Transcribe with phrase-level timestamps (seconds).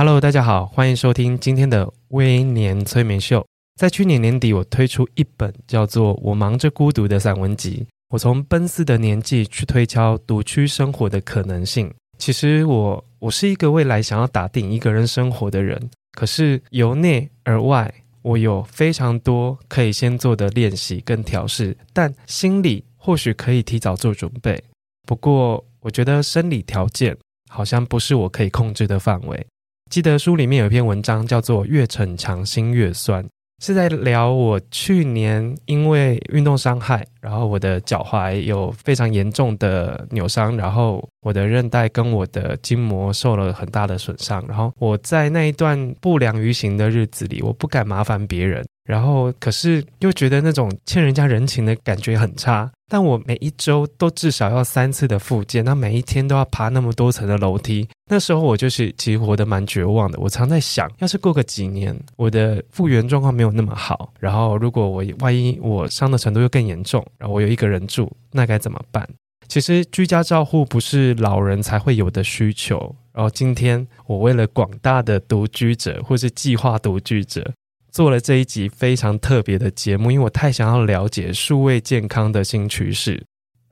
[0.00, 3.46] Hello，大家好，欢迎收听今天的微年催眠秀。
[3.78, 7.86] 在去年年底，我推出一本叫做《我忙着孤独》的散文集。
[8.08, 11.92] 我从奔四的年纪去推敲独居生活的可能性。
[12.16, 17.92] 其实我我是一个未来想要打定一个人生活的人，可是由内而外。
[18.22, 24.64] 我有非常多可以先做的练习跟调试，但心里或许可以提早做准备。
[25.06, 27.14] 不过，我觉得生理条件
[27.50, 29.46] 好像不是我可以控制的范围。
[29.90, 33.26] 记得书里面有一篇文章叫做“越逞强心越酸”。
[33.60, 48.64] 是在聊我去年因为运动伤害，然后我的脚踝有非常严重的扭伤，然后我的韧带跟我的筋膜受了很大的损伤，然后我在那一段不良于行的日子里，我不敢麻烦别人。
[48.90, 52.68] 然后，可是又觉得那种欠人家人情的感觉很差。
[52.88, 57.88] 但我每一周都至少要三次的复健，那每一天都要爬那么多层的楼梯。
[58.10, 60.18] 那时候我就是其实活得蛮绝望的。
[60.18, 69.08] 我常在想，要是过个几年，我的复原状况没有那么好，然后如果我万一我伤的程度又更严重，然后我有一个人住，那该怎么办？
[69.46, 72.96] 其实居家照护不是老人才会有的需求。
[73.12, 77.52] 然后今天我为了广大的独居者或是计划独居者。
[77.90, 83.20] 做了这一集非常特别的节目，因为我太想要了解数位健康的新趋势，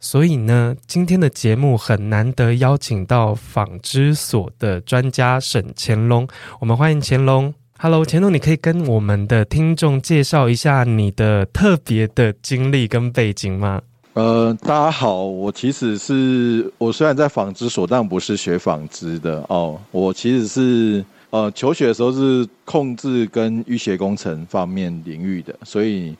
[0.00, 6.26] 所以呢，今天的节目很难得邀请到纺织所的专家沈乾隆，
[6.58, 7.54] 我们欢迎乾隆。
[7.78, 13.80] Hello，乾隆，你可以跟我们的听众介绍一下你的特别的经历跟背景吗？
[14.14, 21.04] 呃，大家好，我其实是我虽然在纺织所，但不是学纺织的哦，我其实是。
[21.30, 26.16] 呃，求学的时候是控制跟医学工程方面领域的，所以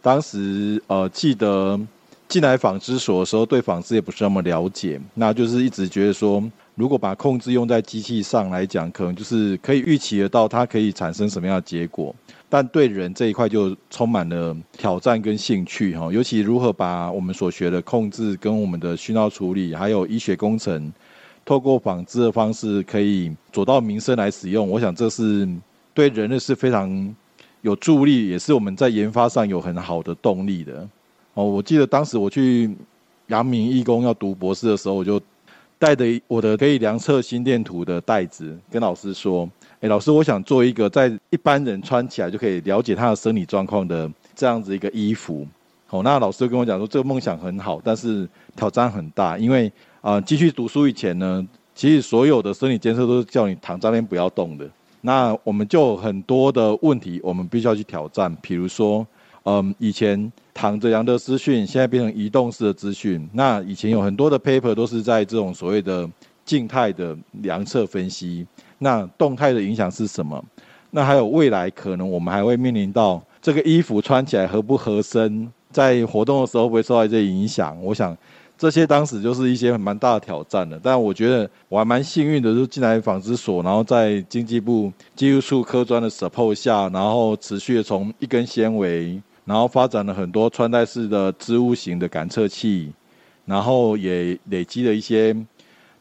[0.00, 1.78] 当时呃记得
[2.26, 6.42] 进来纺织所的时候，对纺织也不是那么了解，那就是一直觉得说，
[6.74, 12.14] 如果把控制用在机器上来讲，可能就是可以预期得到它可以产生什么样的结果，
[12.48, 20.90] 但对人这一块就充满了挑战跟兴趣哈，尤其如何把我们所学的控制跟我们的讯号处理，还有医学工程。
[21.46, 24.68] 透过纺织的方式，可以走到民生来使用。
[24.68, 25.48] 我想这是
[25.94, 27.14] 对人类是非常
[27.62, 30.86] 有助力，也是我们在研发上有很好的动力的。
[31.34, 32.68] 哦，我记得当时我去
[33.28, 35.20] 阳明义工要读博士的时候，我就
[35.78, 39.48] 带着我的可以量测心电图的袋子，跟老师说
[39.80, 45.46] ：“哎，老师，我想做一个在一般人穿起来就可以了解他的生理状况的这样子一个衣服。”
[45.90, 49.70] 哦，那老师就跟我讲说：“这个梦想很好，但是挑战很大，因为。”
[50.06, 51.44] 啊，继续读书以前呢，
[51.74, 54.64] 其实所有的生理监测都是叫你躺在那边不要动的。
[55.00, 58.32] 那我们就很多的问题，我们必须要去挑战。
[58.40, 59.04] 比如说，
[59.46, 63.28] 嗯，以前躺着量的资讯，现在变成移动式的资讯。
[63.32, 66.08] 那以前有很多的 paper 都是在这种所谓的
[66.44, 68.46] 静态的量测分析。
[68.78, 70.40] 那动态的影响是什么？
[70.92, 77.76] 那还有未来可能我们还会面临到这个衣服穿起来合不合身，在活动的时候会不会受到一些影响？
[77.82, 78.16] 我想。
[78.58, 92.90] 这些当时就是一些蛮大的挑战的，但我觉得我还蛮幸运的，就进来纺织所，然后在经济部技术处科专的 support 下，然后持续的从一根纤维，然后发展了很多穿戴式的织物型的感测器，
[93.44, 95.36] 然后也累积了一些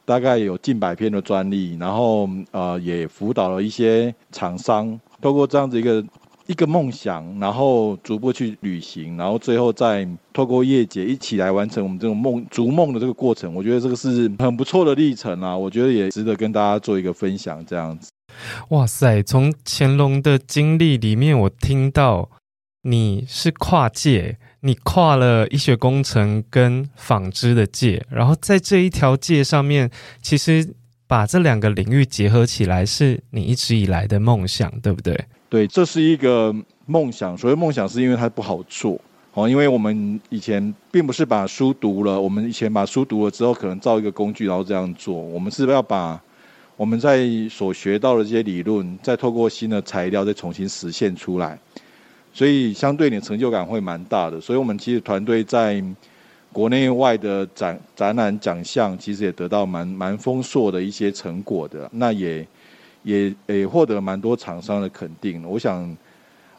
[0.06, 6.04] 大概有近百篇的专利，然后呃也辅导了一些厂商，透过这样子一个。
[6.48, 13.54] 一个梦想，然后逐步去旅行，然后最后再透过业界一起来完成我们这种梦逐梦的这个过程。
[13.56, 15.58] 我觉得这个是很不错的历程啊！
[15.58, 18.10] 我觉得也值得跟大家做一个分享，这样子。
[18.70, 22.30] 哇塞，从乾隆的经历里面，我听到
[22.84, 29.90] 你是跨界，你跨了医学工程跟纺织的界，然后在这一条界上面，
[30.22, 30.76] 其实
[31.08, 35.26] 把这两个领域结合起来，是你一直以来的梦想，对不对？
[35.55, 36.53] 对，这是一个
[36.85, 37.37] 梦想。
[37.37, 38.99] 所谓梦想，是因为它不好做
[39.34, 39.47] 哦。
[39.47, 45.16] 因为我们以前并不是把书读了，我们以前把书读了之后，可能造一个工具，然后这样做。
[45.16, 46.22] 我们是要把
[46.75, 51.57] 我们在所学到的这些理论，再透过新的材料，再重新实现出来。
[52.34, 54.41] 所以，相对你的成就感会蛮大的。
[54.41, 55.81] 所以我们其实团队在
[56.52, 61.90] 国内外的展展览奖项，其实也得到蛮蛮丰硕的一些成果的。
[61.93, 62.46] 那也。
[63.05, 65.47] 也也获得蛮多厂商的肯定。
[65.47, 65.96] 我想，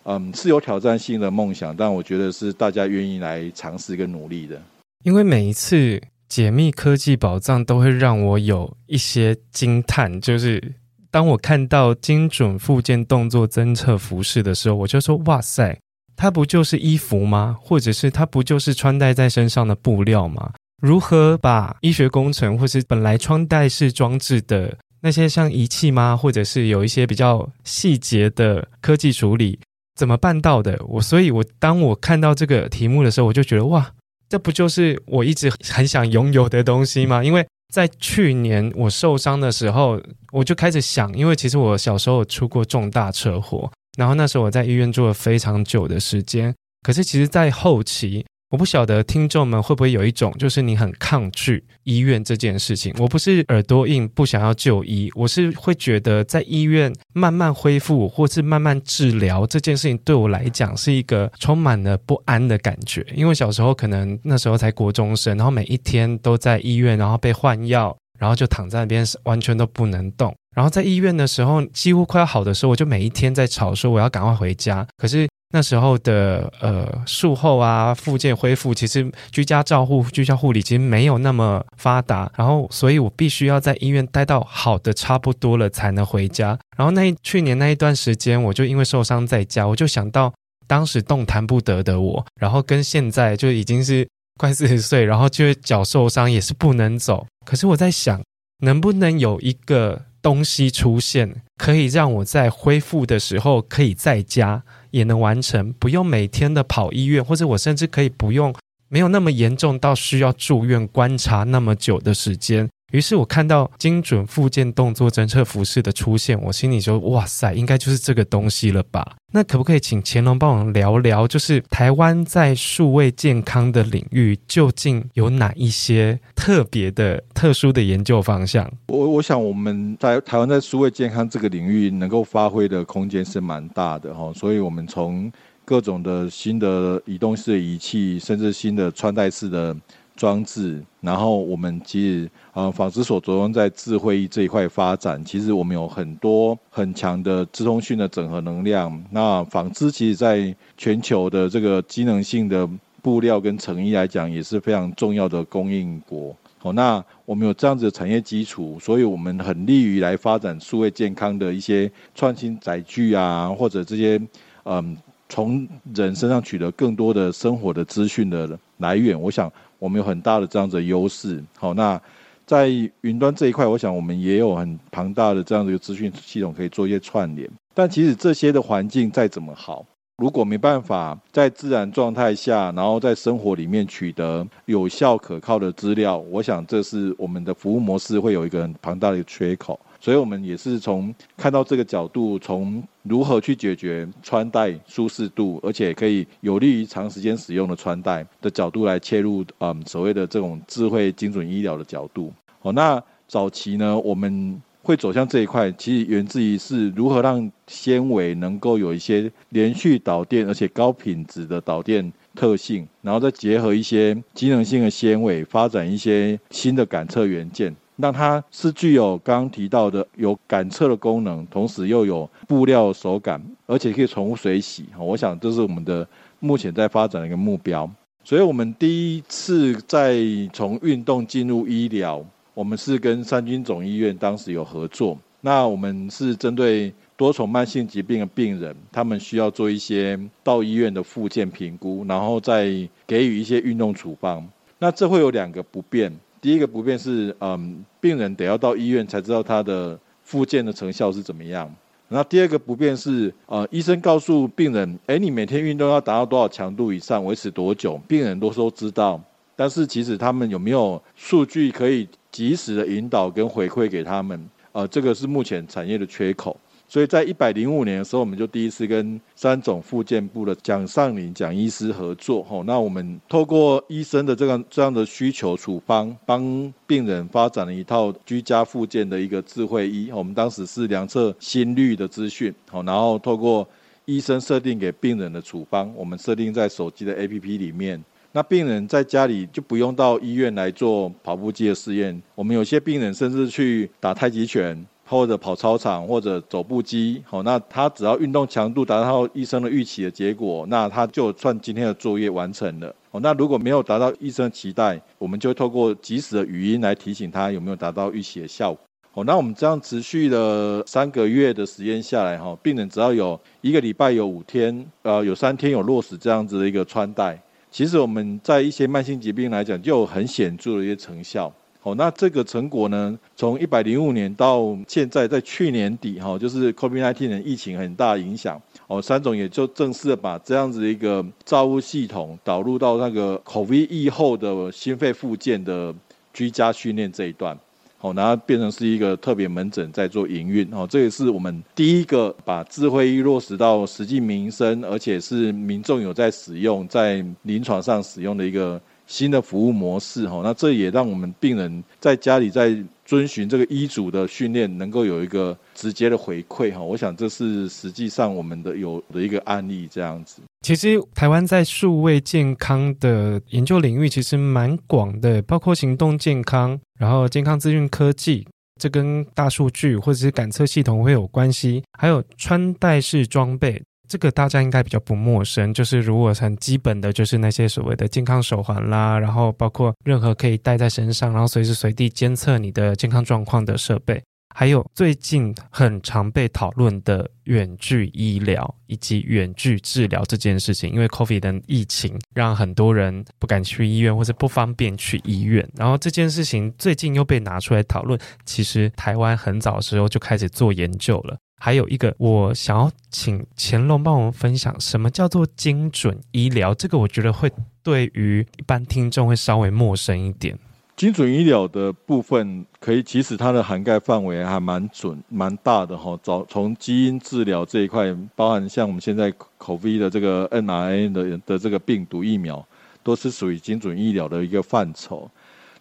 [0.05, 4.59] 嗯，是有挑战性的梦想，但我觉得是大家愿意来尝试跟努力的。
[5.05, 10.75] 因为每一次解密科技宝藏，都会让我有一些惊叹，就是
[11.11, 15.79] 当我看到精准复健动作侦测服饰的时候，我就说：哇塞，
[16.17, 17.57] 它不就是衣服吗？
[17.61, 20.53] 或者是它不就是穿戴在身上的布料吗？
[20.83, 24.77] 如何把医学工程或是本来穿戴式装置的
[25.07, 26.17] 那些像仪器吗？
[26.17, 29.57] 或者是有一些比较细节的科技处理，
[29.95, 30.77] 怎么办到的？
[30.89, 33.93] 我所以，我当我看到这个题目的时候，我就觉得哇，
[34.29, 37.23] 这不就是我一直很想拥有的东西吗？
[37.23, 48.27] 因为在去年我受伤的时候，我就开始想，因为其实我小时候出过重大车祸，然后那时候我在医院住了非常久的时间，可是其实，在后期。
[48.49, 52.95] 我不晓得听众们会不会有一种，就是你很抗拒医院这件事情。
[52.97, 63.05] 我不是耳朵硬不想要就医，我是会觉得在医院慢慢恢复或是慢慢治疗这件事情，对我来讲是一个充满了不安的感觉。
[63.17, 70.33] 因为小时候可能那时候才国中生，然后每一天都在医院，然后被换药，然后就躺在那边完全都不能动。
[70.55, 74.87] 然后在医院的时候，几乎快要好的时候，我就每一天在吵说我要赶快回家。
[74.97, 75.27] 可是。
[75.51, 86.59] 那时候的呃术后啊，复健恢复，其实居家照护、居家护理其实没有那么发达，然后所以我必须要在医院待到好的差不多了才能回家。
[86.77, 90.35] 然后那去年那一段时间，我就因为受伤在家，我就想到
[90.67, 94.07] 当时动弹不得的我，然后跟现在就已经是
[94.39, 97.25] 快四十岁，然后就脚受伤也是不能走。
[97.47, 98.21] 可是我在想，
[98.65, 104.65] 能不能有一个东西出现，可以让我在恢复的时候可以在家。
[104.97, 108.55] 也能完成，不用每天的跑医院，或者我甚至可以不用，
[108.89, 112.67] 没有那么严重到需要住院观察那么久的时间。
[112.93, 128.71] 于是我看到精准复健动作侦测服饰的出现，我心里说：“哇塞，应该就是这个东西了吧？”那可不可以请乾隆帮我们聊聊，就是台湾在数位健康的领域究竟有哪一些特别的、特殊的研究方向？
[128.87, 135.31] 我我想我们在台湾在数位健康这个领域能够发挥的空间是蛮大的哈，所以我们从
[135.65, 139.77] 各种的新的移动式的仪器，甚至新的穿戴式的。
[140.19, 149.05] 装置，然后我们其实呃，纺织所着重在智慧这一块发展，其实我们有很多很强的资通讯的整合能量。
[149.11, 152.67] 那纺织其实在全球的这个机能性的
[153.03, 156.35] 布料跟成衣来讲，也是非常重要的供应国。
[156.57, 164.19] 好，那我们有这样子的产业基础，所以我们很利于来发展数位健康的一些创新载具啊，或者这些
[164.65, 164.97] 嗯，
[165.29, 169.21] 从人身上取得更多的生活的资讯的来源。
[169.21, 169.53] 我想。
[169.79, 172.01] 我们有很大的这样子的优势，好，那
[172.47, 172.69] 在
[173.01, 177.51] 云端这一块，我想我们也有很庞大的这样的一个资讯系统可以做一些串联。
[177.75, 179.85] 但其实这些的环境再怎么好，
[180.19, 189.79] 如果没办法在自然状态下，然后在生活里面取得有效可靠的资料，我想这是我们的服务模式会有一个很庞大的缺口。
[189.99, 202.33] 所以，我们也是从看到这个角度，从如何去解决穿戴舒适度，而且可以有利于长时间使用的穿戴的角度来切入，嗯，所谓的这种智慧精准医疗的角度。
[202.63, 217.75] 哦，那早期呢，我们会走向这一块，其实源自于是如何让纤维能够有一些连续导电，而且高品质的导电特性，然后再结合一些机能性的纤维，发展一些新的感测元件。
[217.97, 224.85] 那它是具有刚刚提到的有感测的功能，同时又有布料手感，而且可以重复水洗。
[224.99, 226.07] 我想这是我们的
[226.39, 227.91] 目前在发展的一个目标。
[228.23, 230.17] 所以我们第一次在
[230.53, 232.25] 从运动进入医疗，
[232.55, 235.17] 我们是跟三军总医院当时有合作。
[235.41, 242.67] 那我们是针对多重慢性疾病的病人，他们需要做一些到医院的复健评估，然后再
[243.07, 244.47] 给予一些运动处方。
[244.79, 246.13] 那这会有两个不便。
[246.47, 251.69] 第一个不便是，嗯，病人得要到医院才知道他的复健的成效是怎么样。
[252.07, 259.21] 那第二个不便是，呃，医生告诉病人，哎，你每天运动要达到多少强度以上，维持多久，病人都说知道，
[259.57, 264.49] 但是其实他们有没有数据可以及时的引导跟回馈给他们？
[264.71, 266.57] 呃，这个是目前产业的缺口。
[266.89, 272.43] 所以在一百零五年的时候，我们就第一次跟三总复健部的蒋尚林蒋医师合作。
[272.45, 280.11] 吼，那我们透过医生的这个这样的需求处方，帮病人发展了一套居家复健的一个智慧医。
[280.13, 283.69] 我们当时是量测心率的资讯，好，然后透过
[284.05, 288.03] 医生设定给病人的处方，我们设定在手机的 APP 里面。
[288.31, 292.23] 那病人在家里就不用到医院来做跑步机的试验。
[292.35, 294.87] 我们有些病人甚至去打太极拳。
[295.09, 302.93] 或者跑操场或者走步机，好，那他只要运动强度达到医生的预期的结果，那他就算今天的作业完成了。
[303.13, 308.81] 哦，那如果没有达到医生的期待，我们就透过即时的语音来提醒他有没有达到预期的效果。
[309.15, 321.51] 哦，那我们这样持续了三个月的时间下来，哈，病人只要有一个礼拜有五天，呃，有三天有落实这样子的一个穿戴，其实我们在一些慢性疾病来讲，就有很显著的一些成效。
[321.87, 335.95] 哦，那这个成果呢，从一百零五年到现在，在去年底，哈，就是 COVID-19 的疫情很大影响，哦，三总也就正式的把这样子一个造物系统导入到那个 COVID 疫后的心肺复健的
[336.35, 337.57] 居家训练这一段。
[337.99, 360.43] 好，然后变成是一个特别门诊在做营运，哦，这也是我们第一个把智慧医落实到实际民生，而且是民众有在使用，在临床上使用的一个新的服务模式，哈，那这也让我们病人在家里在遵循这个医嘱的训练，能够有一个直接的回馈，哈，我想这是实际上我们的有的一个案例这样子。
[360.63, 368.45] 其实台湾在数位健康的研究领域其实蛮广的，包括行动健康，然后健康资讯科技，
[368.81, 375.73] 这跟大数据或者是感测系统会有关系，还有穿戴式装备，这个大家应该比较不陌生。
[375.73, 384.23] 就是如果很基本的，就是那些所谓的健康手环啦，然后包括任何可以戴在身上，然后随时随地监测你的健康状况的设备。
[384.55, 398.19] 还有最近很常被讨论的远距医疗以及远距治疗这件事情，因为 COVID 的疫情让很多人不敢去医院或者不方便去医院，然后这件事情最近又被拿出来讨论。
[398.47, 401.37] 其实台湾很早时候就开始做研究了。
[401.59, 407.51] 还有一个，我想要请乾隆帮我们分享什么叫做精准医疗，这个我觉得会
[407.83, 410.59] 对于一般听众会稍微陌生一点。
[410.97, 416.19] 精准医疗的部分，可以其实它的涵盖范围还蛮准、蛮大的哈。
[416.23, 422.67] 早从基因治疗这一块，包含像我们现在 COVID 的这个 mRNA 的的这个病毒疫苗，
[423.03, 425.31] 都是属于精准医疗的一个范畴。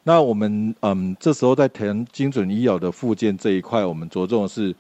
[0.04, 4.76] 那我们嗯，这时候在谈精准医疗的附件这一块，我们着重的是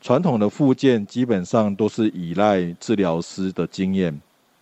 [0.00, 4.20] 传统的复健基本上都是依赖治疗师的经验，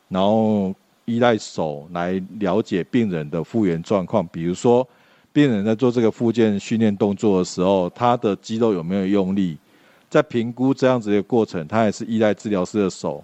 [0.08, 0.74] 然后
[1.04, 4.86] 依赖手来了解病人的复原状况，比如说。
[5.34, 9.58] 病人在做这个复健训练动作的时候，他的肌肉有没有用力？
[10.08, 13.20] 在评估这样子的过程，他也是依赖治疗师的手。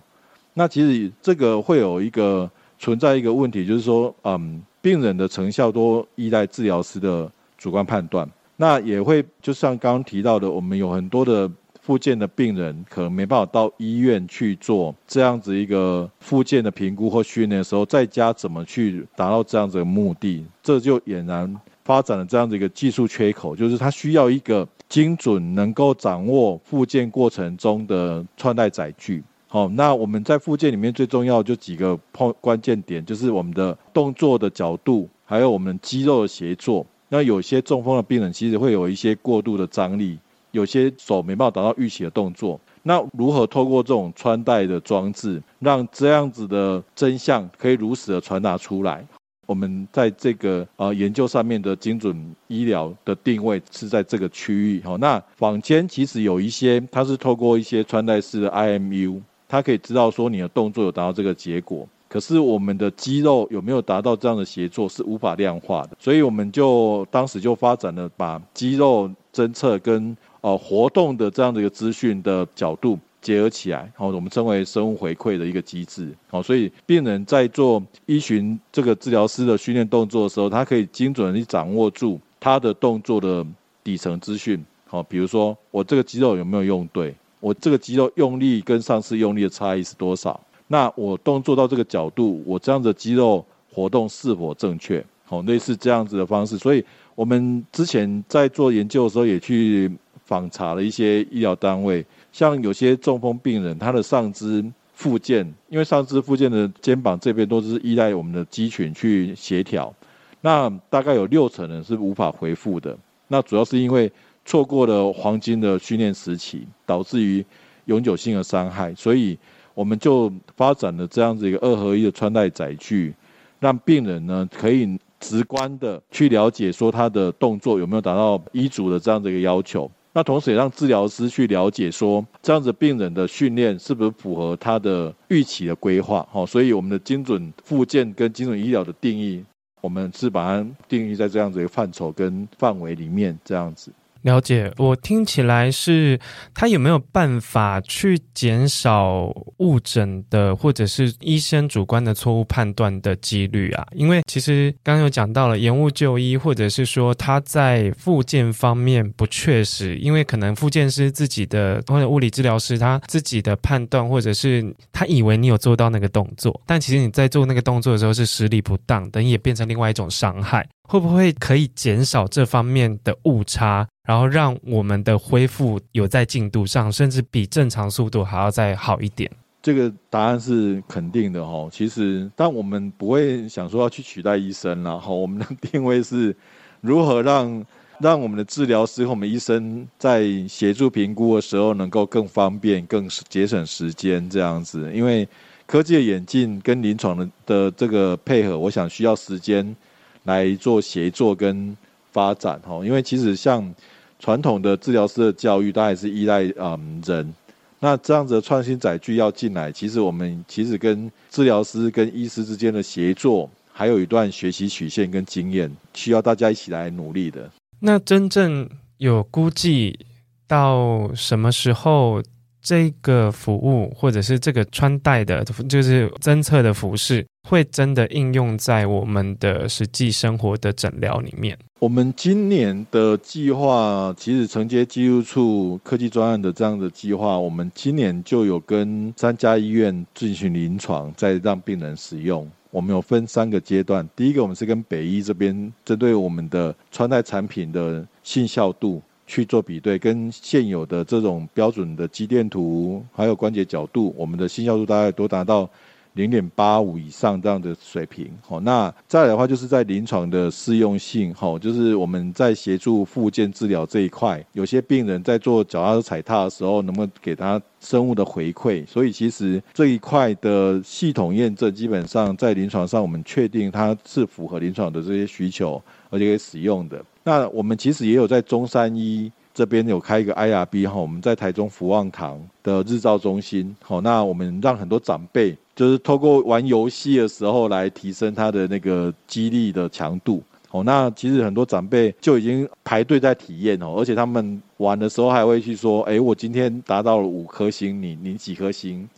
[0.54, 2.50] 那其实这个会有一个
[2.80, 8.28] 存在一个问题，就是说，嗯，病人的成效都依赖治疗师的主观判断。
[8.56, 11.48] 那也会就像刚刚提到的，我们有很多的
[11.90, 20.46] 复健的病人，可能没办法到医院去做这样子一个复健的评估或训练的时候，在家怎么去达到这样子的目的？
[20.62, 21.60] 这就俨然。
[21.82, 29.24] 发展了这样子一个技术缺口，就是它需要一个精准能够掌握复健过程中的穿戴载具。
[29.48, 31.98] 好，那我们在复健里面最重要就几个
[32.40, 36.86] 关键点，就是我们的动作的角度，还有我们肌肉的协作。
[37.08, 40.16] 那有些中风的病人其实会有一些过度的张力，
[40.52, 42.60] 有些手没办法达到预期的动作。
[42.82, 49.06] 那如何透过这种穿戴的装置，让这样子的真相可以如实的传达出来？
[49.46, 52.16] 我们在这个呃研究上面的精准
[52.46, 54.80] 医疗的定位是在这个区域。
[54.84, 61.86] 好，那坊间其实有一些，它是透过一些穿戴式的 IMU，它可以知道说你的动作有达到这个结果。
[62.08, 72.98] 可是我们的肌肉有没有达到这样的协作是无法量化的，所以我们就当时就发展了把肌肉侦测跟呃活动的这样的一个资讯的角度。
[73.22, 83.46] 结合起来，好，我们称为生物回馈的一个机制，好，所以病人在做依循这个治疗师的训练动作的时候，他可以精准地掌握住他的动作的
[83.84, 96.82] 底层资讯，好，比如说我这个肌肉有没有用对，我这个肌肉用力跟上次用力的差异是多少，那我动作到这个角度，我这样的肌肉活动是否正确，好，类似这样子的方式，所以
[97.14, 99.92] 我们之前在做研究的时候，也去
[100.30, 102.06] 访查了一些医疗单位。
[102.30, 109.92] 像有些中风病人，他的上肢复健，因为上肢复健的肩膀这边都是依赖我们的肌群去协调，
[110.40, 112.96] 那大概有六成人是无法恢复的。
[113.26, 114.10] 那主要是因为
[114.44, 117.44] 错过了黄金的训练时期，导致于
[117.86, 118.94] 永久性的伤害。
[118.94, 119.36] 所以
[119.74, 123.12] 我们就发展了这样子一个二合一的穿戴载具，
[123.58, 129.90] 让病人呢可以直观的去了解说他的动作有没有达到医嘱的这样的一个要求。
[130.12, 136.26] 那同时也让治疗师去了解说，这样子病人的训练是不是符合他的预期的规划？
[136.32, 139.44] 哦，所以我们的精准复健跟精准医疗的定义，
[139.80, 143.92] 我们是把它定义在这样子一个范畴跟范围里面，这样子。
[144.22, 146.18] 了解，我听起来是
[146.54, 153.86] 他有没有办法去减少误诊的，或者是医生主观的错误判断的几率啊？
[153.94, 170.68] 因为其实刚刚有讲到了延误就医，或者是说他在复健方面不确实，因为可能复健师自己的或者物理治疗师他自己的判断，或者是他以为你有做到那个动作，但其实你在做那个动作的时候是施力不当，等也变成另外一种伤害。
[170.82, 179.30] 会不会可以减少这方面的误差，然后让我们的恢复有在进度上，甚至比正常速度还要再好一点？
[179.62, 181.68] 这个答案是肯定的哦。
[181.72, 185.14] 其实，但我们不会想说要去取代医生然后。
[185.14, 186.34] 我们的定位是
[186.80, 187.64] 如何让
[188.00, 194.92] 让我们的治疗师和我们医生在协助评估的时候能够更方便、更节省时间这样子。
[194.92, 195.28] 因为
[195.66, 199.76] 科技的演进跟临床的的这个配合，我想需要时间。
[200.24, 201.74] 来做协作跟
[202.12, 203.74] 发展哈，因为其实像
[204.20, 207.34] 传统的治疗师的教育，当然是依赖嗯人。
[207.80, 217.50] 那这样子的创新载具要进来，其实我们其实跟治疗师跟医师之间的协作，还有一段学习曲线跟经验，需要大家一起来努力的。
[217.80, 219.98] 那真正有估计
[220.46, 222.22] 到什么时候？
[222.62, 231.58] 这个服务或者是这个穿戴的，就是侦测的服饰，会真的应用在我们的实际生活的诊疗里面。
[231.78, 242.48] 我们今年的计划，其实承接技术处科技专案的这样的计划，我们今年就有跟三家医院进行临床，再让病人使用。
[242.70, 249.02] 我们有分三个阶段，第一个我们是跟北医这边针对我们的穿戴产品的信效度。
[249.26, 255.70] 去做比对，跟现有的这种标准的肌电图，还有关节角度，我们的信效度大概都达到
[256.14, 258.30] 零点八五以上这样的水平。
[258.40, 268.86] 好，那再来的话，就是在临床的适用性，好，就是我们在协助复健治疗这一块，有些病人在做脚踏踩踏的时候，能不能给他生物的回馈？
[268.86, 275.80] 所以其实这一块的系统验证，基本上在临床上，我们确定它是符合临床的这些需求，
[276.10, 277.02] 而且可以使用的。
[277.22, 299.08] 那我们其实也有在中山医这边有开一个 IRB 哈，我们在台中福旺堂的日照中心，好，那我们让很多长辈就是透过玩游戏的时候来提升他的那个肌力的强度，好，那其实很多长辈就已经排队在体验哦，而且他们玩的时候还会去说，哎，我今天达到了五颗星，你你几颗星？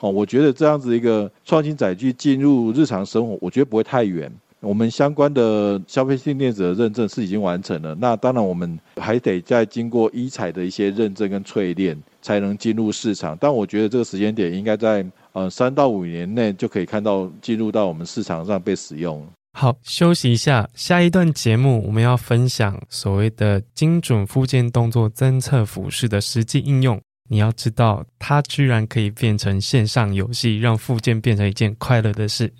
[0.00, 4.32] 哦，我觉得这样子一个创新载具进入日常生活，我觉得不会太远。
[4.62, 13.36] 我们相关的消费性电子的认证是已经完成了，那当然我们还得再经过医材的一些认证跟淬炼，才能进入市场。
[13.40, 19.26] 但我觉得这个时间点应该在呃三到五年内就可以看到进入到我们市场上被使用。
[19.54, 27.00] 好，休息一下，下一段节目我们要分享所谓的精准复健动作侦测服饰的实际应用。
[27.28, 32.52] 你要知道，它居然可以变成线上游戏，让复健变成一件快乐的事。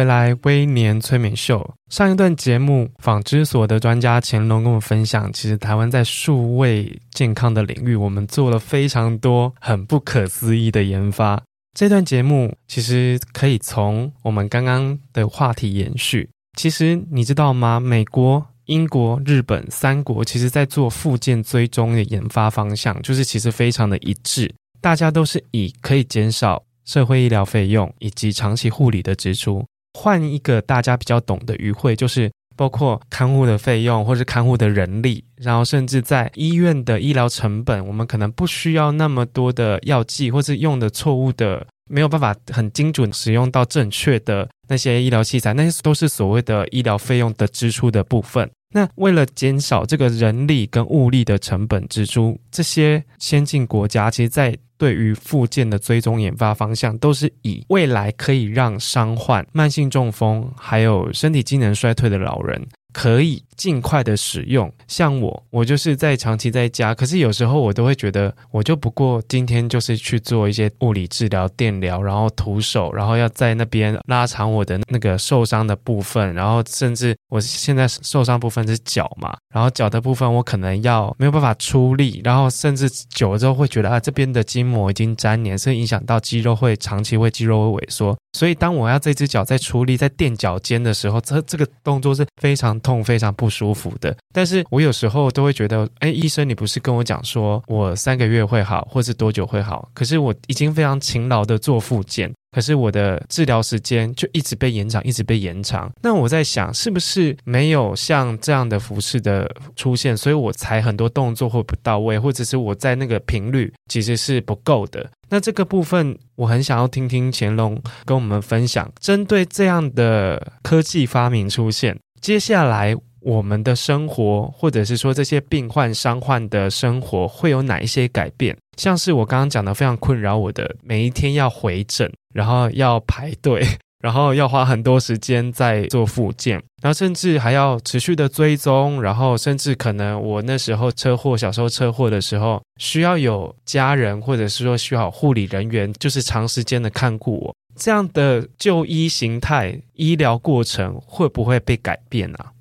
[0.00, 1.74] 回来，微年催眠秀。
[1.90, 11.42] 上一段节目，纺织所的专家乾隆跟我分享，其实台湾在数位健康的领域，我们做了非常多很不可思议的研发。
[11.78, 16.30] 这段节目其实可以从我们刚刚的话题延续。
[16.56, 17.78] 其实你知道吗？
[17.78, 26.62] 美国、英国、日本三国，其实在做复健追踪的研发方向，就是其实非常的一致，大家都是以可以减少。
[26.86, 48.48] 社会医疗费用以及长期护理的支出，换一个大家比较懂的语汇，就是包括看护的费用，或是看护的人力，然后甚至在医院的医疗成本，我们可能不需要那么多的药剂，或是用的错误的，没有办法很精准使用到正确的那些医疗器材，那些都是所谓的医疗费用的支出的部分。
[48.72, 64.72] 那为了减少这个人力跟物力的成本支出，这些先进国家其实，在对于复健的追踪研发方向，都是以未来可以让伤患、慢性中风还有身体机能衰退的老人可以尽快的使用。
[64.88, 88.16] 像我，我就是在长期在家，可是有时候我都会觉得，我就不过今天就是去做一些物理治疗、电疗，然后徒手，然后要在那边拉长我的那个受伤的部分，然后甚至我现在受伤部分是脚嘛，然后脚的部分我可能要没有办法出力，然后甚至久了之后会觉得啊，这边的筋膜已经粘连，所以影响到肌肉会长期会肌肉会萎缩。
[88.32, 94.14] 所以当我要这只脚在出力在垫脚尖的时候，这这个动作是非常痛、非常不舒服的。
[94.32, 99.88] 但是我有时候都会觉得，哎，医生，你不是跟我讲说我三个月会好，或是多久会好？
[99.94, 105.90] 可是我已经非常勤劳的做复健，可是我的治疗时间就一直被延长，一直被延长。
[106.02, 115.08] 那我在想，是不是没有像这样的服饰的出现，所以我才很多动作会不到位，或者是我在那个频率其实是不够的？
[115.32, 128.56] 那这个部分，我很想要听听乾隆跟我们分享，针对这样的科技发明出现，接下来我们的生活，或者是说这些病患伤患的生活，会有哪一些改变？
[128.76, 133.66] 像是我刚刚讲的，非常困扰我的，每一天要回诊，然后要排队。
[134.00, 147.54] 然后要花很多时间在做复健，然后甚至还要持续的追踪，然后甚至可能我那时候车祸，小时候车祸的时候，需要有家人或者是说需要护理人员，就是长时间的看顾我。
[147.74, 152.52] 这样的就医形态、医疗过程会不会被改变啊？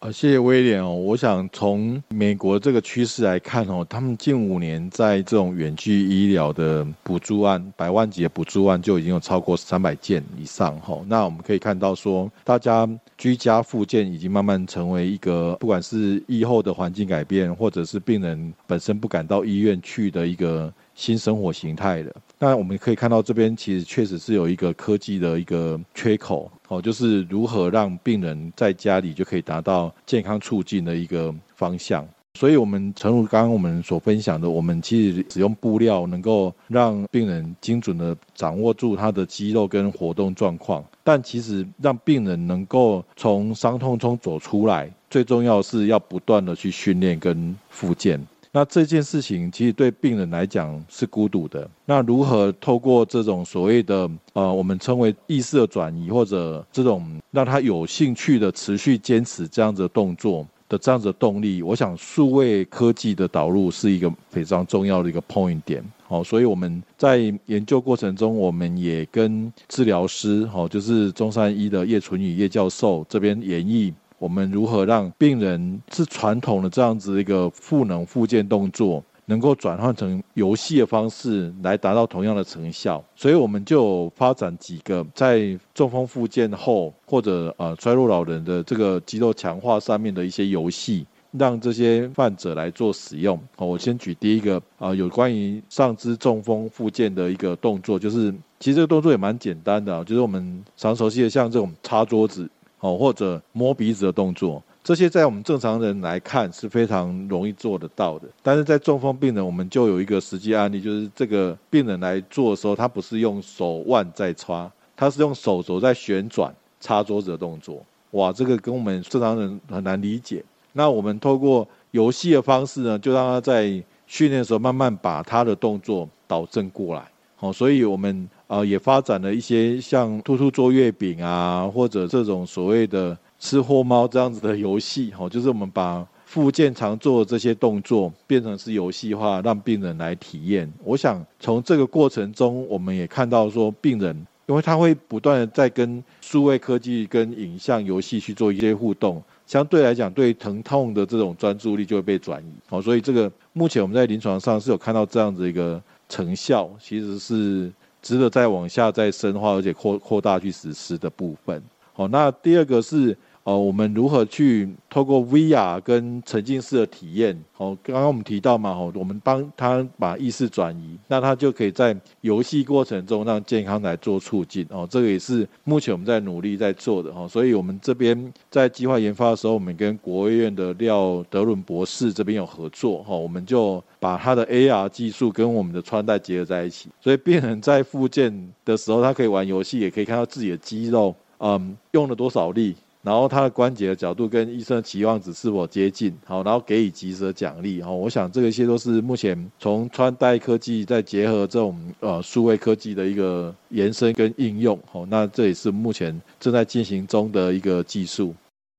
[0.00, 0.92] 啊，谢谢威廉哦。
[0.92, 11.00] 我想从美国这个趋势来看哦，他们近五年在这种远距医疗的补助案，百万级的补助案就已经有超过三百件以上哈。
[11.06, 20.72] 那我们可以看到说，大家居家复健已经慢慢成为一个，不管是疫后的环境改变，或者是病人本身不敢到医院去的一个
[21.02, 22.14] 新生活形态的。
[22.38, 26.48] 那我们可以看到这边其实确实是有一个科技的一个缺口。
[26.68, 32.06] 哦，就是如何让病人在家里就可以达到健康促进的一个方向。
[32.34, 48.18] 所以，我们诚如刚刚我们所分享的，我们其实使用布料能够让病人精准的掌握住他的肌肉跟活动状况，但其实让病人能够从伤痛中走出来，最重要是要不断的去训练跟复健。
[48.54, 51.68] 那这件事情其实对病人来讲是孤独的。
[51.86, 65.82] 那如何透过这种所谓的呃，我们称为意识的转移，或者这种让他有兴趣的持续坚持这样子的动作的这样子的动力，我想数位科技的导入是一个非常重要的一个 point 点。
[66.06, 73.90] 好，所以我们在研究过程中，我们也跟治疗师，好，就是中山医的叶纯宇叶教授这边演绎。
[74.22, 83.02] 我们如何让病人是传统的这样子一个赋能复健动作，能够转换成游戏的方式来达到同样的成效？
[83.16, 93.36] 所以我们就发展几个在中风复健后或者呃衰弱老人的这个肌肉强化上面的一些游戏，让这些患者来做使用。
[93.56, 102.48] 我先举第一个啊，有关于上肢中风复健的一个动作，就是其实这个动作也蛮简单的，就是我们常熟悉的像这种擦桌子。
[102.82, 108.26] 哦，或者摸鼻子的动作，这些在我们正常人来看是非常容易做得到的。
[108.42, 117.80] 但是在中风病人，我们就有一个实际案例，就是这个病人来做的时候，他不是用手腕在擦，他是用手肘在旋转擦桌子的动作。
[118.10, 120.44] 哇，这个跟我们正常人很难理解。
[120.72, 127.04] 那我们透过游戏的方式呢，就让他在训练的时候慢慢把他的动作导正过来。
[127.38, 128.28] 哦，所以我们。
[128.52, 140.70] 啊，也发展了一些像兔兔做月饼啊，或者这种所谓的吃货猫这样子的游戏，哈，就是我们把复健常做的这些动作变成是游戏化，让病人来体验。
[140.84, 152.52] 我想从这个过程中，我们也看到说，病人因为他会不断的在跟数位科技、跟影像游戏去做一些互动，相对来讲，对疼痛的这种专注力就会被转移。
[152.68, 157.72] 哦，所以这个目前我们在临床上是有看到这样子一个成效，其实是。
[158.02, 161.62] 值得再往下再深化，而且扩扩大去实施的部分。
[161.94, 163.16] 好，那第二个是。
[163.44, 167.36] 哦，我们如何去透过 VR 跟沉浸式的体验？
[167.56, 174.64] 哦，刚刚我们提到嘛，哦，我们帮他把意识转移，那他就可以在游戏过程中让健康来做促进。
[174.70, 177.10] 哦，这个也是目前我们在努力在做的。
[177.10, 183.02] 哦，所以我们这边在计划研发的时候，我们跟国卫院的廖德伦博士这边有合作。
[183.02, 192.76] 哈，我们就把他的 AR 技术跟我们的穿戴结合在一起，所以病人在复健的时候，他可以玩游戏，也可以看到自己的肌肉，嗯，用了多少力。
[193.02, 196.16] 然后他的关节的角度跟医生的期望值是否接近？
[196.24, 197.82] 好，然后给予及时的奖励。
[197.82, 204.78] 哦，我想这个一些都是目前从穿戴科技再结合这种呃数位科技的一个延伸跟应用。
[204.90, 208.34] 好，那这也是目前正在进行中的一个技术。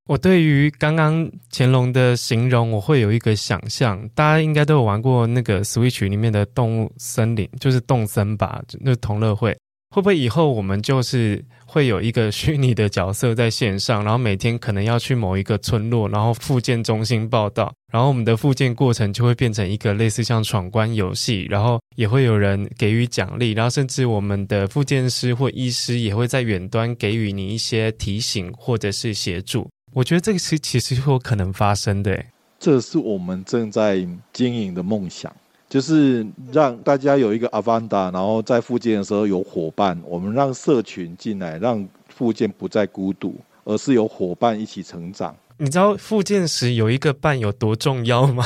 [0.06, 9.56] 我对于刚刚乾隆的形容，我会有一个想象，大家应该都有玩过那个 Switch 里面的动物森林，就是动森吧，那个同乐会。
[9.94, 29.70] 会不会以后我们就是会有一个虚拟的角色在线上，然后每天可能要去某一个村落，然后复健中心报道，然后我们的复健过程就会变成一个类似像闯关游戏，然后也会有人给予奖励，然后甚至我们的复健师或医师也会在远端给予你一些提醒或者是协助。
[29.92, 32.20] 我觉得这个是其实是有可能发生的，
[32.58, 35.32] 这是我们正在经营的梦想。
[35.74, 40.00] 就是让大家有一个阿凡达，然后在复健的时候有伙伴。
[40.06, 43.34] 我们让社群进来，让复健不再孤独，
[43.64, 45.34] 而是有伙伴一起成长。
[45.56, 48.44] 你知道复健时有一个伴有多重要吗？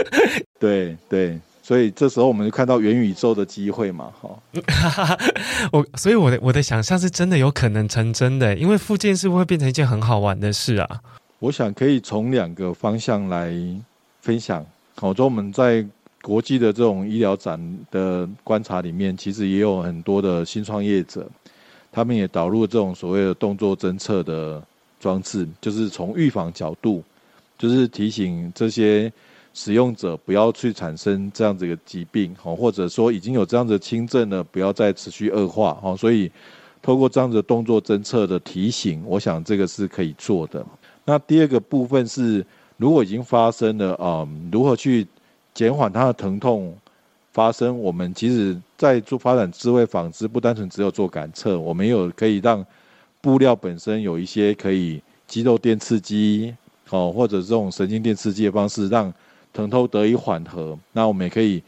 [0.60, 5.18] 对对，所以这时候我们就看到元宇宙的机会嘛，哈。
[5.72, 11.00] 我所以我的我的想象是真的有可能成真的，因为复健是不是会变成一件很好玩的事啊？
[11.38, 13.54] 我想可以从两个方向来
[14.20, 14.62] 分享。
[14.96, 15.82] 好，就我们在。
[16.22, 21.26] 国际的这种医疗展的观察里面，其实也有很多的新创业者，
[21.92, 24.62] 他们也导入这种所谓的动作侦测的
[24.98, 27.02] 装置，就是从预防角度，
[27.56, 29.10] 就是提醒这些
[29.54, 36.30] 使用者不要去产生这样子的疾病，或者说已经有这样子的轻症了，不要再持续恶化，所以
[36.82, 40.64] 透过这样子的动作侦测的提醒，我想这个是可以做的。
[41.04, 42.44] 那第二个部分是，
[42.76, 45.06] 如果已经发生了，嗯，如何去
[45.58, 46.72] 减缓它的疼痛
[47.32, 52.64] 发生，我们其实在做发展智慧纺织，不单纯只有做感测，我们有可以让
[53.20, 56.54] 布料本身有一些可以肌肉电刺激，
[56.90, 59.12] 哦，或者这种神经电刺激的方式，让
[59.52, 60.78] 疼痛得以缓和。
[60.92, 61.60] 那我们也可以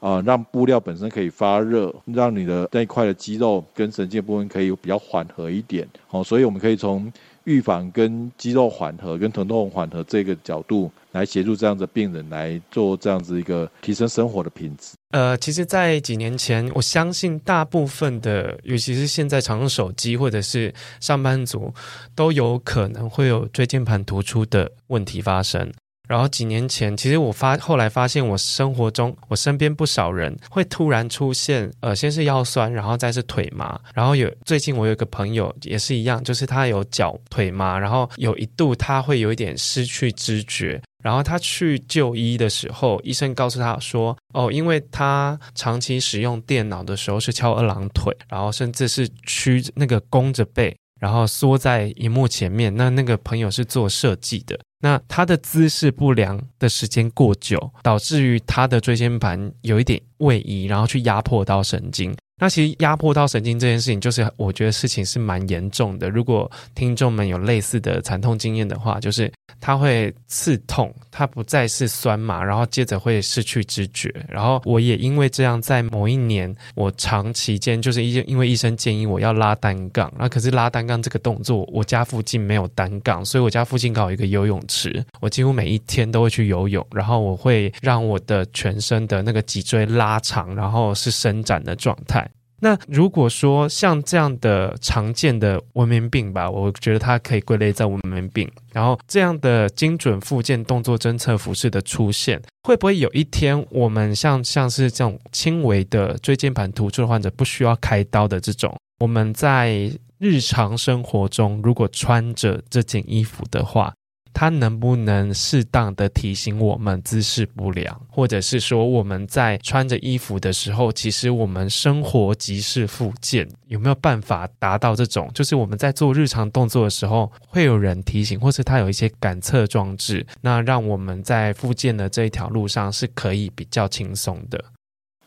[0.00, 5.86] 啊、让布料本身可以发热，让你的那一块的肌肉跟神经部分可以比较缓和一点。
[6.10, 7.12] 哦，所以我们可以从
[7.44, 10.90] 预防跟肌肉缓和、跟疼痛缓和这个角度。
[11.18, 14.94] 来协助这样的病人来做这样子一个提升生活的品质。
[15.10, 21.72] 呃，其实，在几年前，我相信大部分的，尤其是现在常用手机或者是上班族，
[22.14, 25.70] 都有可能会有椎间盘突出的问题发生。
[26.06, 50.76] 然后几年前，其实我发后来发现，我生活中我身边不少人会突然出现，呃，先是腰酸，然后再是腿麻，然后有最近我有一个朋友也是一样，就是他有脚腿麻，然后有一度他会有一点失去知觉，然后他去就医的时候，医生告诉他说，哦，因为他长期使用电脑的时候是翘二郎腿，然后甚至是屈那个弓着背。
[51.00, 62.12] 然后缩在荧幕前面，那那个朋友是做设计的，那他的姿势不良的时间过久，导致于他的椎间盘有一点位移，然后去压迫到神经。
[62.38, 66.08] 那其实压迫到神经这件事情，就是我觉得事情是蛮严重的。
[66.08, 74.14] 如果听众们有类似的惨痛经验的话，就是它会刺痛，它不再是酸麻，然后接着会失去知觉。
[74.28, 92.27] 然后我也因为这样，在某一年，我长期间就是因因为医生建议我要拉单杠，那可是拉单杠这个动作，我家附近没有单杠，所以我家附近刚好有一个游泳池，我几乎每一天都会去游泳，然后我会让我的全身的那个脊椎拉长，然后是伸展的状态。
[92.60, 98.50] 那如果说像这样的常见的文明病吧，我觉得它可以归类在文明病。
[98.72, 113.92] 然后这样的精准复健动作侦测服饰的出现，会不会有一天我们像像是这种轻微的椎间盘突出的患者，不需要开刀的这种，我们在日常生活中如果穿着这件衣服的话，
[114.40, 125.28] 它能不能适当的提醒我们姿势不良，或者是说我们在穿着衣服的时候，其实我们生活即是复健，有没有办法达到这种？
[125.34, 134.64] 就是我们在做日常动作的时候，会有人提醒，或是它有一些感测装置，那让我们在复健的这一条路上是可以比较轻松的。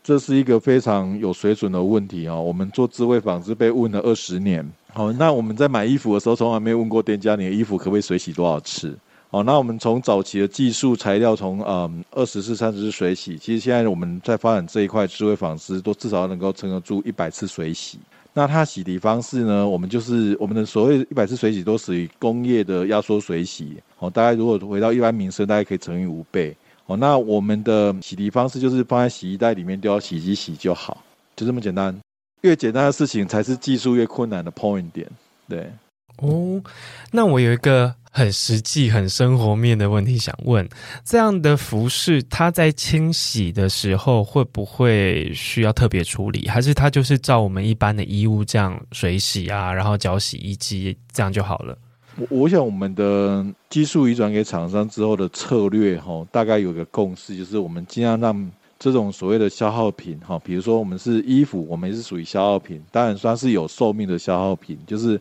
[0.02, 2.34] 这是一个非常有水准的问题啊！
[2.34, 4.66] 我们做智慧纺织被问了二十年。
[4.94, 8.94] 好，那我们在买衣服的时候，从来没有问过店家，你的衣服可不可以水洗多少次？
[9.30, 17.98] 哦，那我们从早期的技术材料，从嗯二十次、三十次水洗，其实现在我们在发展这一块智慧纺织，都至少能够撑得住一百次水洗。
[18.34, 19.66] 那它洗涤方式呢？
[19.66, 23.78] 我们就是我们的所谓一百次水洗，都属于工业的压缩水洗。
[23.98, 26.54] 哦，大概如果回到一般民生，大概可以乘以五倍。
[26.84, 31.02] 哦，那我们的洗涤方式就是放在洗衣袋里面，丢到洗衣机洗就好，
[31.34, 31.98] 就这么简单。
[32.42, 35.08] 越简单的事情，才是技术越困难的 point 点。
[35.48, 35.70] 对，
[36.18, 36.62] 哦，
[37.10, 40.68] 那我有一个很实际、很生活面的问题想问：
[41.04, 51.76] 这样的服饰，它在清洗的时候会不会需要特别处理，还是它就是照我们一般的衣物这样水洗啊，然后搅洗衣机这样就好了？
[52.16, 58.50] 我我想我们的技术移转给厂商之后的策略哈，大概有个共识，就是我们尽量让
[58.82, 65.20] 这种所谓的消耗品哈，比如说我们是衣服，我们也是属于消耗品，当然算是有寿命的消耗品，就是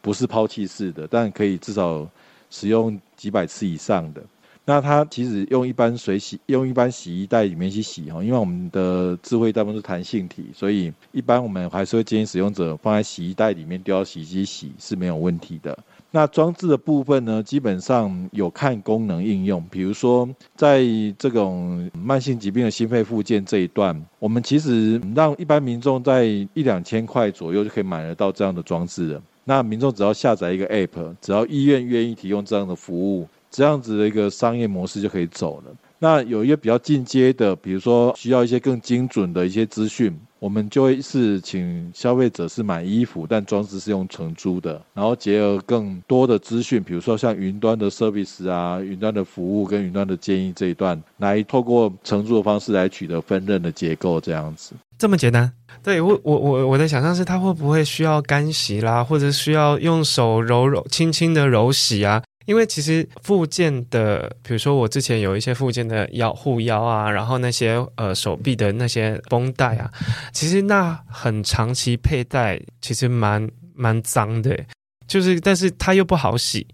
[0.00, 2.08] 不是抛弃式的，但可以至少
[2.48, 4.22] 使用几百次以上的。
[4.64, 15.78] 那它其实用一般水洗，用一般洗衣袋里面去洗哈，因为我们的智慧大部分是弹性体，所以一般我们还是会建议使用者放在洗衣袋里面丢到洗衣机洗是没有问题的。
[16.14, 20.84] 那装置的部分呢，基本上有看功能应用，比如说在
[21.18, 29.22] 这种慢性疾病的心肺复健这一段，我们其实让一般民众在一两千块左右就可以买得到这样的装置了。
[29.44, 33.26] 那民众只要下载一个 App，只要医院愿意提供这样的服务。
[33.50, 35.64] 这样子的一个商业模式就可以走了。
[36.02, 54.74] 那有一个比较进阶的，比如说需要一些更精准的一些资讯，我们就会是请消费者是买衣服，但装置是用承租的，然后结合更多的资讯，比如说像云端的 service 啊、云端的服务跟云端的建议这一段，来透过承租的方式来取得分润的结构，这样子。
[54.98, 55.52] 这么简单？
[55.84, 62.22] 对，我我我我的想象是，它会不会需要干洗啦，或者需要用手揉揉、轻轻的揉洗啊？
[62.44, 69.90] 因为其实附件的，比如说我之前有一些附件的腰护腰啊，然后那些呃手臂的那些绷带啊，
[70.32, 74.58] 其实那很长期佩戴，其实蛮蛮脏的，
[75.06, 76.66] 就是但是它又不好洗，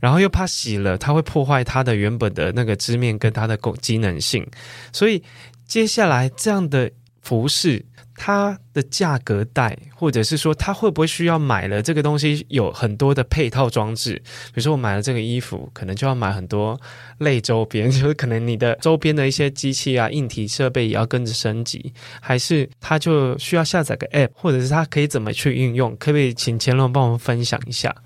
[0.00, 4.46] 然后又怕洗了它会破坏它的原本的那个织面跟它的功机能性，
[4.92, 5.22] 所以
[5.66, 7.84] 接下来这样的服饰。
[8.22, 14.16] 它的价格带，或者是说，它会不会需要买了这个东西有很多的配套装置？
[14.48, 16.78] 比如说，我买了这个衣服，可能就要买很多
[17.16, 25.96] 类周边， 就是可能你的周边的一些机器啊、硬体设备也要跟着升级，还是它就需要下载个 App，或者是它可以怎么去运用？
[25.96, 27.96] 可不可以请乾隆帮我们分享一下？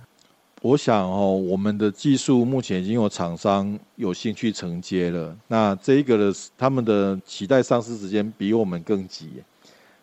[0.62, 9.42] 我想哦，我们的技术目前已经有厂商有兴趣承接了，那这一个的他们的期待上市时间比我们更急。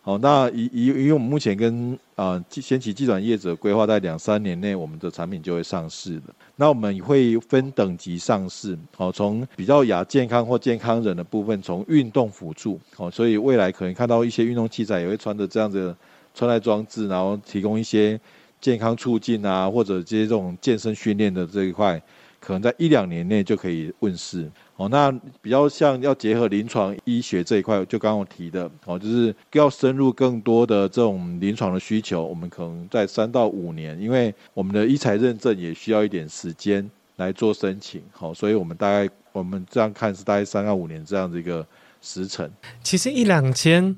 [0.04, 6.34] 好，那以以因为我们目前跟啊先期机转业者规划在两三年内，我们的产品就会上市了。
[6.56, 15.96] 那我们会分等级上市，好，从比较亚健康或健康人的部分，从运动辅助，好，所以未来可能看到一些运动器材也会穿着这样子
[16.34, 18.20] 穿戴装置，然后提供一些
[18.60, 22.02] 健康促进啊，或者这些这种健身训练的这一块，
[22.42, 24.52] 可能在一两年内就可以问世。
[24.76, 41.64] 哦，那比较像要结合临床医学这一块，就刚刚我提的，哦，就是要深入更多的这种临床的需求，我们可能在三到五年，因为我们的医材认证也需要一点时间来做申请，好，所以我们大概我们这样看是大概三到五年这样的一个
[42.02, 42.50] 时程。
[42.82, 43.96] 其实一两千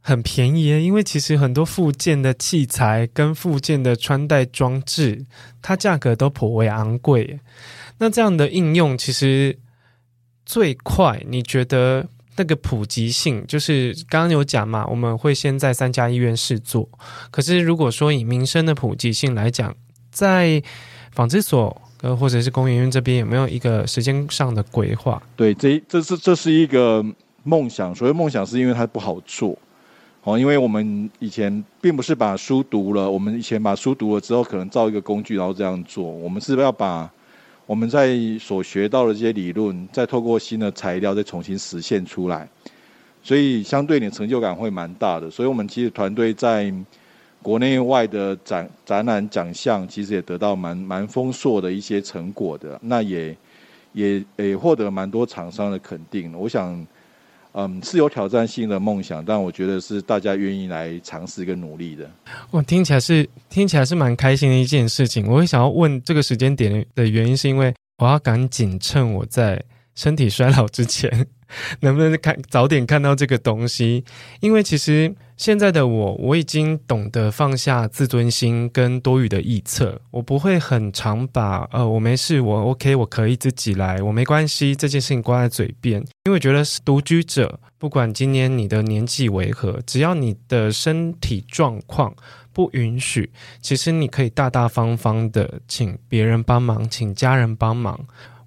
[0.00, 5.24] 很便宜，因为其实很多附件的器材跟附件的穿戴装置，
[5.60, 7.40] 它价格都颇为昂贵。
[7.98, 9.58] 那这样的应用其实。
[10.46, 16.88] 最快，你觉得那个普及性，就是刚刚有讲嘛，我们会先在三家医院试做。
[17.30, 19.72] 可是如果说以民生的普及性来讲，
[20.10, 20.60] 在
[21.12, 25.22] 纺织所呃或者是工研院这边有没有一个时间上的规划？
[25.36, 27.04] 对，这这是这是一个
[27.44, 27.94] 梦想。
[27.94, 29.56] 所谓梦想，是因为它不好做
[30.24, 36.04] 哦，因为我们以前并不是把书读了，我们以前把书读了之后，可能造一个工具，然后这样做。
[36.04, 37.10] 我们是要把。
[37.66, 42.48] 我们在所学到的这些理论，再透过新的材料再重新实现出来，
[43.22, 45.30] 所以相对你的成就感会蛮大的。
[45.30, 46.74] 所以我们其实团队在
[47.40, 52.76] 国内外的展展览奖项，其实也得到蛮蛮丰硕的一些成果的。
[52.82, 53.36] 那也
[53.92, 56.36] 也也获得蛮多厂商的肯定。
[56.36, 56.84] 我想。
[57.52, 62.10] 嗯，是有挑战性的梦想，但我觉得是大家愿意来尝试跟努力的。
[62.50, 65.26] 我听起来是听起来是蛮开心的一件事情。
[65.26, 69.62] 我会想要问这个时间点的原因，是因为我要赶紧趁我在
[69.94, 71.26] 身体衰老之前，
[71.80, 74.04] 能不能看早点看到这个东西？
[74.40, 75.14] 因为其实。
[75.40, 92.14] 现在的我，我已经懂得放下自尊心跟多余的臆测，我不会很常把呃我没事，我 OK，我可以自己来，我没关系这件事情挂在嘴边，因为觉得独居者，不管今年你的年纪为何，只要你的身体状况
[92.52, 93.30] 不允许，
[93.62, 97.98] 其实你可以大大方方的请别人帮忙，请家人帮忙，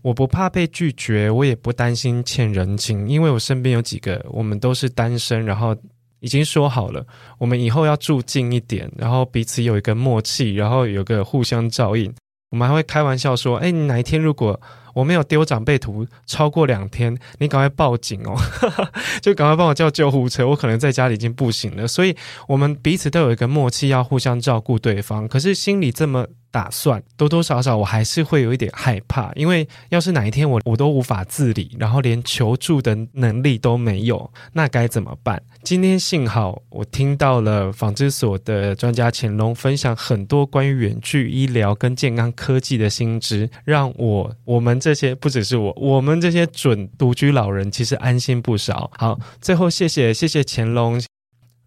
[0.04, 5.76] 我不怕被拒绝，我也不担心欠人情，因为我身边有几个，我们都是单身，然后。
[6.24, 7.06] 已经说好了，
[7.38, 12.12] 我们以后要住近一点，然后彼此有一个默契，然后有个互相照应。
[12.50, 14.60] 我们还会开玩笑说：“哎，你哪一天如果
[14.94, 18.36] 我没有丢长辈图超过两天，你赶快报警哦，
[19.22, 21.88] 就赶快帮我叫救护车，我可能在家里已经不行了。
[21.88, 22.16] 所以，
[22.48, 25.28] 我们彼此都有一个默契，要互相照顾对方。
[25.28, 26.26] 可是心里这么。
[26.54, 35.42] 打算多多少少，我还是会有一点害怕，因为要是哪一天我我都无法自理，然后连求助的能力都没有，那该怎么办？
[35.64, 48.92] 今天幸好我听到了纺织所的专家乾隆分享很多关于远距医疗跟健康科技的新知，让我我们这些不只是我，我们这些准独居老人其实安心不少。
[48.96, 51.02] 好，最后谢谢谢谢乾隆。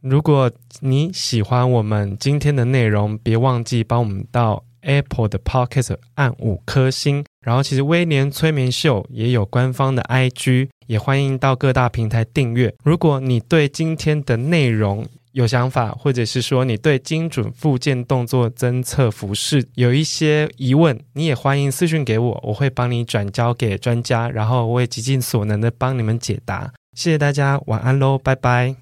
[0.03, 4.63] 如果你喜欢我们今天的内容，别忘记帮我们到。
[4.83, 12.73] Apple 的 Podcast 按五颗星，然后其实威廉催眠秀也有官方的 IG，也欢迎到各大平台订阅。
[12.85, 15.05] 如果你对今天的内容
[15.37, 26.73] 有想法，或者是说你对精准复健动作侦测服饰有一些疑问，你也欢迎私讯给我，我会帮你转交给专家，然后我也极尽所能的帮你们解答。
[26.95, 28.75] 谢谢大家，晚安喽，拜拜。